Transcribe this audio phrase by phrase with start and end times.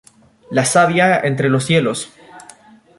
[0.49, 2.11] La savia entre los hielos.